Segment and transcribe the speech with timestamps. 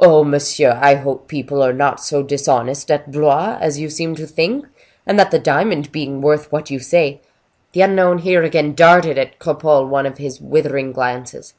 [0.00, 4.26] "Oh, monsieur, I hope people are not so dishonest at Blois as you seem to
[4.26, 4.66] think;
[5.06, 7.20] and that the diamond, being worth what you say—"
[7.70, 11.54] The unknown here again darted at Cropole one of his withering glances.